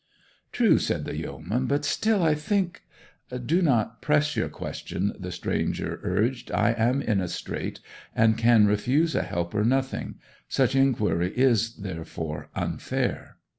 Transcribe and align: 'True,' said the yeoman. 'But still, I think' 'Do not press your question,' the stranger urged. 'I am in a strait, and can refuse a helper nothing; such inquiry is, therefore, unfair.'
'True,' 0.51 0.79
said 0.79 1.05
the 1.05 1.15
yeoman. 1.15 1.67
'But 1.67 1.85
still, 1.85 2.23
I 2.23 2.33
think' 2.33 2.81
'Do 3.45 3.61
not 3.61 4.01
press 4.01 4.35
your 4.35 4.49
question,' 4.49 5.13
the 5.19 5.31
stranger 5.31 5.99
urged. 6.01 6.51
'I 6.51 6.71
am 6.71 7.01
in 7.03 7.21
a 7.21 7.27
strait, 7.27 7.81
and 8.15 8.35
can 8.35 8.65
refuse 8.65 9.13
a 9.13 9.21
helper 9.21 9.63
nothing; 9.63 10.15
such 10.49 10.73
inquiry 10.75 11.31
is, 11.37 11.75
therefore, 11.75 12.49
unfair.' 12.55 13.37